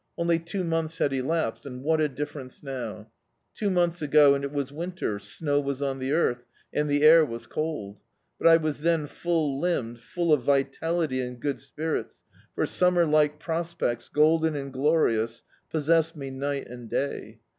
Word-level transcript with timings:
Only 0.17 0.39
two 0.39 0.63
months 0.63 0.97
had 0.97 1.13
elapsed, 1.13 1.63
and 1.67 1.83
what 1.83 2.01
a 2.01 2.09
difference 2.09 2.63
now! 2.63 3.11
Two 3.53 3.69
months 3.69 4.01
ag(^ 4.01 4.33
and 4.35 4.43
it 4.43 4.51
was 4.51 4.71
winter, 4.71 5.19
snow 5.19 5.59
was 5.59 5.83
on 5.83 5.99
the 5.99 6.11
earth, 6.11 6.43
and 6.73 6.89
the 6.89 7.03
air 7.03 7.23
was 7.23 7.45
cold; 7.45 8.01
but 8.39 8.47
I 8.47 8.57
was 8.57 8.81
then 8.81 9.05
full 9.05 9.59
limbed, 9.59 9.99
full 9.99 10.33
of 10.33 10.41
vitality 10.41 11.21
and 11.21 11.39
good 11.39 11.59
spirits, 11.59 12.23
for 12.55 12.65
summer 12.65 13.05
like 13.05 13.39
pros 13.39 13.75
pects 13.75 14.09
^Iden 14.09 14.55
and 14.59 14.73
glorious 14.73 15.43
possessed 15.69 16.15
me 16.15 16.31
night 16.31 16.65
and 16.67 16.89
day. 16.89 17.39